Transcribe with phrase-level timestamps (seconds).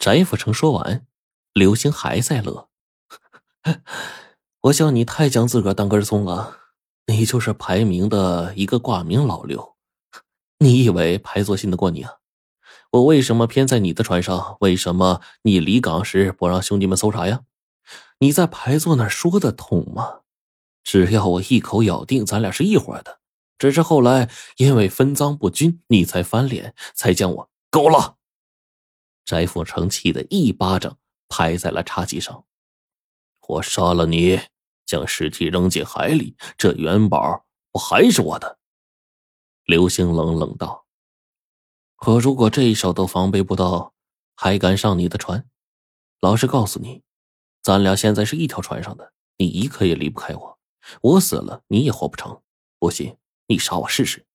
[0.00, 1.06] 翟富成说完，
[1.52, 2.70] 刘星还在乐。
[4.62, 6.56] 我想你太将自个儿当根葱了，
[7.06, 9.76] 你就是排名的一个挂名老刘。
[10.58, 12.14] 你以为排座信得过你啊？
[12.92, 14.56] 我为什么偏在你的船上？
[14.60, 17.42] 为什么你离港时不让兄弟们搜查呀？
[18.20, 20.20] 你在排座那说得通吗？
[20.82, 23.18] 只要我一口咬定咱俩是一伙的，
[23.58, 28.16] 只是后来因为分赃不均，你才翻脸，才将我够了。
[29.30, 30.98] 翟富成气得一巴掌
[31.28, 32.44] 拍在了茶几上
[33.46, 34.40] ：“我杀了你，
[34.84, 38.58] 将尸体扔进海里，这元宝不还是我的？”
[39.66, 40.84] 刘星冷冷道
[41.94, 43.94] ：“可如果这一手都防备不到，
[44.34, 45.48] 还敢上你的船？
[46.20, 47.04] 老实告诉你，
[47.62, 50.58] 咱俩现在是一条船上的，你一刻也离不开我。
[51.02, 52.42] 我死了，你也活不成。
[52.80, 53.16] 不信，
[53.46, 54.26] 你杀我试试。”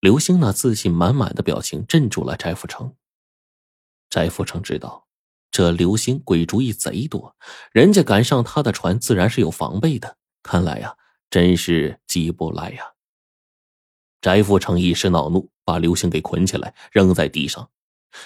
[0.00, 2.94] 刘星那自信满满的表情镇住了翟富成。
[4.10, 5.08] 翟富成知道，
[5.50, 7.34] 这刘星鬼主意贼多，
[7.72, 10.16] 人家敢上他的船，自然是有防备的。
[10.42, 10.94] 看来呀，
[11.30, 12.92] 真是急不来呀。
[14.22, 17.70] 翟富成一时恼怒，把刘星给捆起来，扔在地上。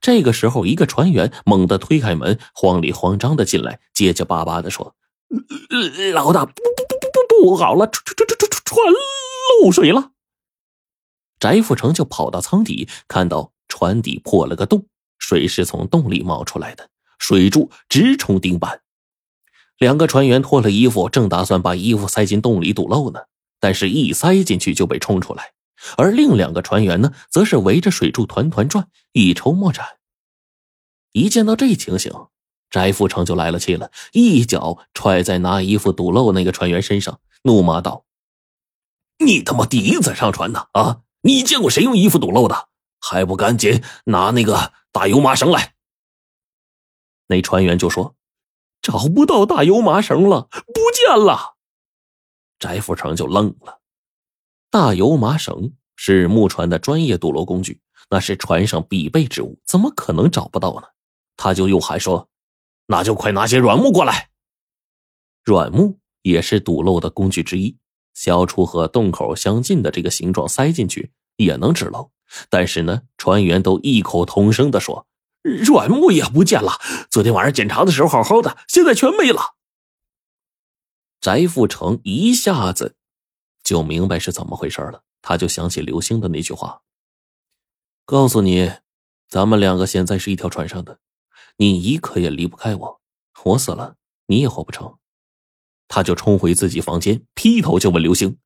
[0.00, 4.94] 这个时候，一个船员猛地推开门，慌里慌张的进来，结结巴巴的说
[6.14, 8.92] ：“老大，不不不不不好了，船船船船船
[9.62, 10.12] 漏水了。”
[11.38, 14.86] 翟富成就跑到舱底，看到船底破了个洞，
[15.18, 18.80] 水是从洞里冒出来的，水柱直冲钉板。
[19.78, 23.20] 两个船员脱了衣服，正打算把衣服塞进洞里堵漏呢，
[23.60, 25.52] 但是一塞进去就被冲出来。
[25.98, 29.84] 而另两个船员呢，则是围着水柱团团转，一筹莫展。
[31.12, 32.10] 一见到这情形，
[32.70, 38.06] 翟富成就来了气了，一脚踹在拿衣服堵漏那个船员身上，怒骂道
[39.24, 40.68] ：“你他妈第一次上船呢？
[40.72, 42.68] 啊！”你见过谁用衣服堵漏的？
[43.00, 45.74] 还不赶紧拿那个大油麻绳来！
[47.26, 48.14] 那船员就说
[48.80, 51.56] ：“找不到大油麻绳了，不见了。”
[52.60, 53.80] 翟富成就愣了。
[54.70, 60.86] 大油麻绳是木船的专业堵漏工具，那是船上必备之物，怎么可能找不到呢？
[61.36, 62.28] 他就又喊说
[62.86, 64.30] ：“那就快拿些软木过来。”
[65.42, 67.76] 软木也是堵漏的工具之一。
[68.14, 72.10] 小出和洞口相近的这个形状塞进去也能止漏，
[72.48, 75.06] 但是呢，船员都异口同声的说
[75.42, 76.80] ：“软木也不见了，
[77.10, 79.54] 昨天晚上检查的时候好好的，现在全没了。”
[81.20, 82.94] 翟富成一下子
[83.64, 86.82] 就明白是怎么回事了，他就想起刘星的那句话
[88.04, 88.72] ：“告诉你，
[89.28, 91.00] 咱们两个现在是一条船上的，
[91.56, 93.00] 你一刻也离不开我，
[93.44, 94.98] 我死了你也活不成。”
[95.88, 98.38] 他就冲回自己房间，劈头就问刘星：“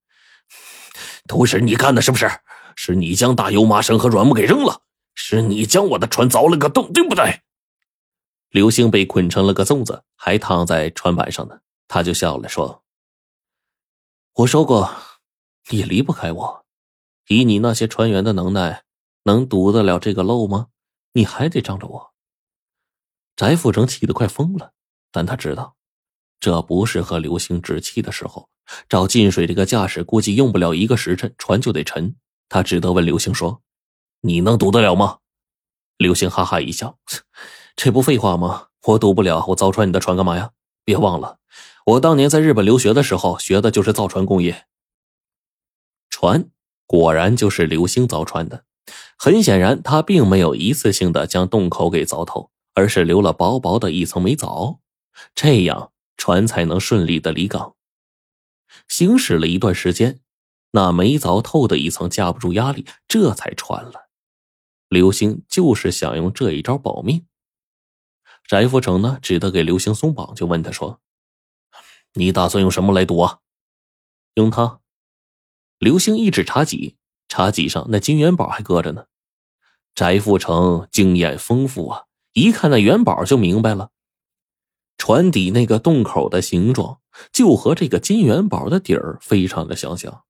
[1.27, 2.31] 都是你干的，是不是？
[2.77, 4.83] 是你将大油麻绳和软木给扔了，
[5.15, 7.41] 是你将我的船凿了个洞，对不对？”
[8.51, 11.61] 刘星被捆成了个粽子，还躺在船板上呢。
[11.87, 12.85] 他就笑了，说
[14.35, 14.91] ：“我说过，
[15.71, 16.65] 你离不开我。
[17.29, 18.85] 以你那些船员的能耐，
[19.25, 20.69] 能堵得了这个漏吗？
[21.13, 22.13] 你还得仗着我。”
[23.37, 24.73] 翟富成气得快疯了，
[25.11, 25.77] 但他知道。
[26.41, 28.49] 这不是和刘星置气的时候。
[28.89, 32.15] 照进水这个架势，估计用不了一个时辰，船就得沉。
[32.51, 33.63] 他只得问刘星说
[34.21, 35.21] ：“你能堵得了吗？”
[35.97, 36.99] 刘星哈哈一笑
[37.75, 38.67] ：“这不废话吗？
[38.83, 40.51] 我堵不了，我造船你的船干嘛呀？
[40.85, 41.39] 别忘了，
[41.87, 44.67] 我当年在日本留学的时候，学的就是造船工业。
[46.11, 46.51] 船
[46.87, 48.65] 果然就是刘星造船的。
[49.17, 54.79] 很显然，他并没有一次性的将洞口给凿透，而是留了薄薄的一层没凿，
[55.35, 55.93] 这样。
[56.17, 57.77] 船才能顺利的离港。
[58.89, 60.21] 行驶了一段时间，
[60.73, 64.09] 那没凿透的一层架不住压力，这才穿了。
[64.89, 67.27] 刘星就是想用这一招保命。
[68.49, 71.01] 翟富成呢，只得给刘星松绑，就问他说
[72.15, 73.39] ：“你打算用什么来赌啊？”
[74.35, 74.81] 用它。
[75.79, 76.97] 刘星一指茶几，
[77.29, 79.07] 茶几上那金元宝还搁着呢。
[79.95, 83.91] 翟富成经验丰富啊，一看那元宝就明白了。
[84.99, 87.01] 船底那个洞口的形状，
[87.33, 90.25] 就和这个金元宝的底儿非常的相像。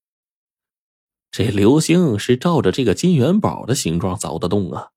[1.31, 4.89] 这流星是照着这个金元宝的形状凿的洞啊！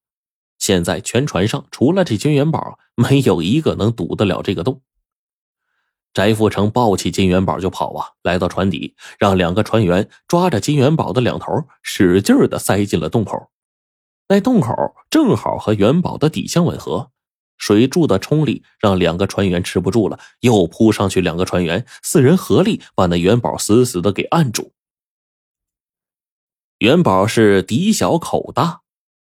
[0.57, 4.81] 现在全船上除了这金元宝，没有一个能堵得了这个洞。
[6.13, 13.49] 翟富成抱起金元宝就跑啊，来到船底，让两个船员抓着金元宝的两头，使劲的塞进了洞口。
[14.27, 14.73] 那洞口
[15.09, 17.11] 正好和元宝的底相吻合。
[17.57, 21.21] 水柱的冲力让两个船员吃不住了，又扑上去。
[21.21, 24.72] 两个船员四人合力把那元宝死死的给按住。
[26.83, 28.81] 元宝是底小口大，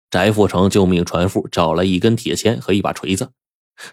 [0.09, 3.33] 翟富成就命船夫找来一根铁钎和一把锤子，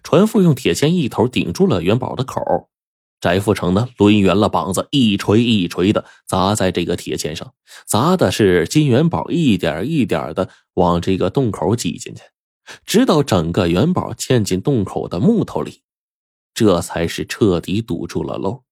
[0.03, 2.41] 船夫用铁钎一头顶住了元宝的口，
[3.21, 7.53] 翟富成呢抡圆了膀子，一锤一锤的砸在这个铁钎上，
[7.87, 12.23] 砸的是金元宝一点一点的往这个洞口挤进去，
[12.87, 15.83] 直到整个元宝嵌进洞口的木头里，
[16.55, 18.63] 这才是彻底堵住了漏。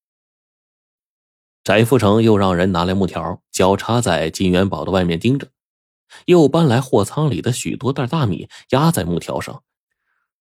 [1.66, 5.48] 翟富成又让人拿来木条，交叉在金元宝的外面钉着。
[6.26, 9.64] 又搬来货仓里的许多袋大米，压在木条上，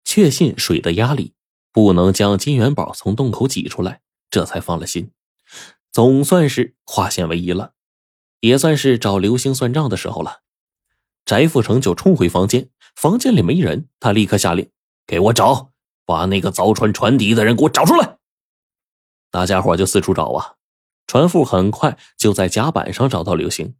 [0.04, 1.32] 确信水的压力
[1.72, 5.12] 不能将金元宝从洞口挤出来，这才放了心。
[5.90, 7.72] 总算是化险为夷了，
[8.40, 10.42] 也算是找刘星算账的时候了。
[11.24, 14.68] 翟富成就冲回房间，房间里没人，他立刻下令
[15.08, 15.70] ：“给我找，
[16.04, 18.18] 把那个凿船船底的人给我找出来！”
[19.32, 20.56] 大家伙就四处找啊，
[21.06, 23.76] 船夫很快就在甲板上找到刘星。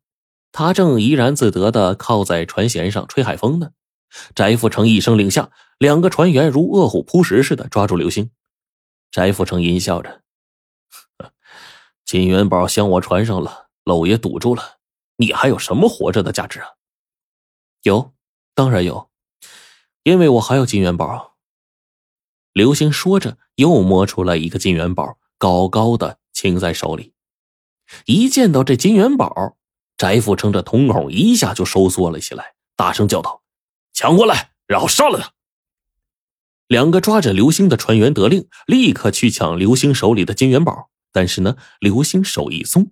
[0.53, 3.71] 他正怡然自得的靠在船舷上吹海风呢。
[4.37, 8.31] 翟富成一声令下，两个船员如饿虎扑食似的抓住刘星。
[9.11, 10.23] 翟富成阴笑着
[12.07, 14.79] ：“金元宝镶我船上了，漏也堵住了，
[15.17, 16.69] 你还有什么活着的价值啊
[17.83, 18.15] ？”“有，
[18.55, 19.11] 当然有，
[20.05, 21.35] 因为我还有金元宝。”
[22.55, 27.14] 刘星说着，又摸出来一个金元宝，高高的擎在手里。
[28.07, 29.57] 一见到这金元宝。
[29.97, 33.43] 翟富成这瞳孔一下就收缩了起来，大声叫道
[33.95, 35.33] ：“抢过来，然后杀了他！”
[36.67, 40.91] 两个抓着刘星的船员得令，立刻去抢刘星手里的金元宝。
[41.13, 42.91] 但是呢，刘星手一松，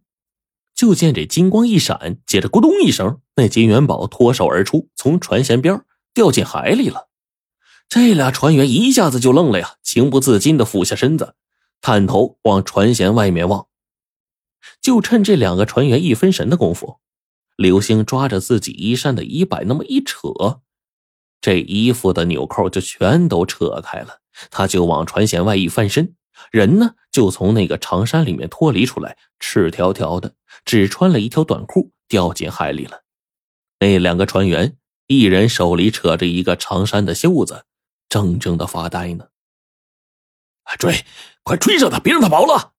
[0.76, 5.84] 就见这金光一闪，接着咕咚一声，那金元宝脱手而出，从船舷边
[6.14, 7.08] 掉进海里了。
[7.88, 11.34] 这俩船员一下子就愣了呀，情不自禁的俯下身子，
[11.80, 13.66] 探头往船舷外面望。
[14.82, 16.98] 就趁这两个船员一分神的功夫，
[17.56, 20.60] 刘星抓着自己衣衫的衣摆那么一扯，
[21.40, 24.18] 这衣服的纽扣就全都扯开了。
[24.50, 26.16] 他就往船舷外一翻身，
[26.50, 30.34] 人呢就从那个长衫里面脱离出来，赤条条的，
[30.64, 33.04] 只穿了一条短裤，掉进海里了。
[33.78, 37.66] 那两个船员一人手里扯着一个长衫的袖子，
[38.08, 39.28] 怔怔的发呆呢。
[40.78, 41.04] 追，
[41.42, 42.72] 快追上他，别让他跑了！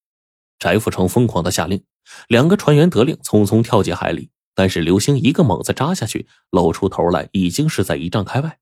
[0.58, 1.84] 翟富成疯狂的下令，
[2.28, 4.30] 两个船员得令，匆匆跳进海里。
[4.56, 8.60] 但是刘星一个猛子扎下去，露出头来，已经是在一丈开外。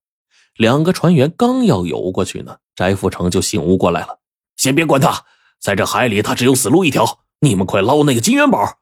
[0.55, 4.19] 两个船员刚要游过去呢，翟富成就醒悟过来了：
[4.55, 5.25] 先别管他，
[5.59, 7.23] 在这海里他只有死路一条。
[7.39, 8.79] 你们快捞那个金元宝！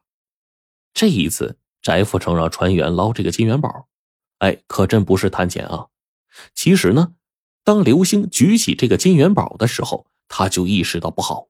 [0.92, 3.88] 这一次，翟富成让船员捞这个金元宝，
[4.38, 5.86] 哎，可真不是贪钱啊。
[6.54, 7.14] 其实呢，
[7.64, 11.48] 当刘星举起这个金元宝的时候，他就意识到不好。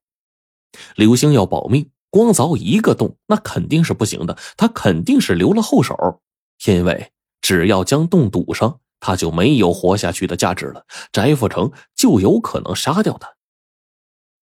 [0.95, 6.21] 刘星要保命，光凿一个洞那肯定是不行的，他肯定是留了后手，
[6.67, 10.85] 因为只要将洞堵上，他就没有活下去的价值了。
[11.13, 13.35] 翟富成就有可能杀掉他。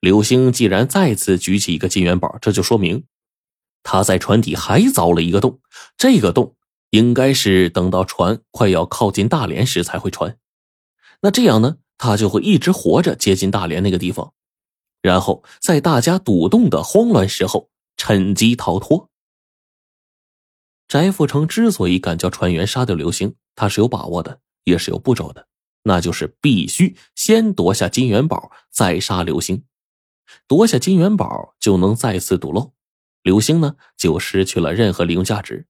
[0.01, 3.05] 刘星既然再次举起一个金元宝，这就说明
[3.83, 5.61] 他在船底还凿了一个洞，
[5.97, 6.55] 这个洞
[6.91, 10.39] 应该是等到船快要靠近大连时才会穿。
[11.21, 14.33] 那这样呢，他就会一直活着接近大连那个地方。
[15.01, 19.11] 然后在大家堵洞的慌乱时候趁机逃脱。
[20.89, 25.47] 翟富成之所以敢叫船员杀掉刘星，他是有把握的，也是有步骤的，
[25.83, 29.65] 那就是必须先夺下金元宝，再杀刘星。
[30.47, 32.73] 夺下金元宝就能再次堵漏，
[33.23, 35.67] 刘星呢就失去了任何利用价值。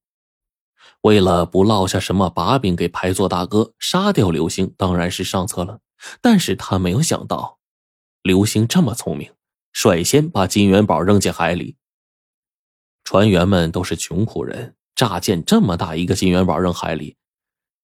[1.03, 5.81] 为了不落下什么把柄给排座大哥，杀掉刘星当然是上策了，
[6.21, 7.58] 但是他没有想到。
[8.29, 9.33] 刘星这么聪明，
[9.73, 11.79] 率先把金元宝扔进海里。
[13.03, 17.17] 船员们都是穷苦人，乍见这么大一个金元宝扔海里，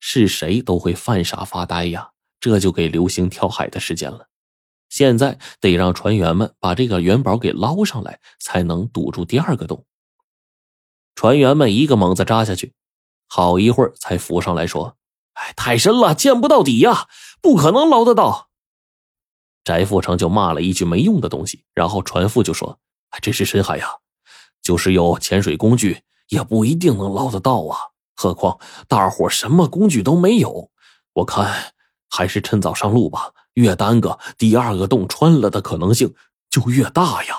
[0.00, 2.10] 是谁都会犯傻发呆呀。
[2.40, 4.28] 这就给刘星跳海的时间了。
[4.90, 9.86] 现在得让船员们把这个元宝给捞上来，才能堵住第二个洞。
[11.14, 12.74] 船员们一个猛子扎下去，
[13.28, 14.98] 好一会儿才浮上来说
[15.32, 17.08] ：“哎，太深了，见不到底呀，
[17.40, 18.50] 不可能捞得到。”
[19.64, 22.78] 翟富成就骂了一句没用的东西，然后船夫就说
[23.22, 23.86] ：“这是深海呀，
[24.62, 27.78] 就是有潜水工具也不一定能捞得到啊。
[28.14, 30.70] 何况大伙什么工具都没有，
[31.14, 31.72] 我看
[32.10, 33.32] 还是趁早上路吧。
[33.54, 36.14] 越耽搁，第二个洞穿了的可能性
[36.50, 37.34] 就越大呀。”